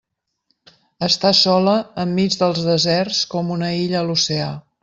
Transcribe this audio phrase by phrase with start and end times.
[1.07, 4.53] Està sola enmig dels deserts com una illa a l'oceà.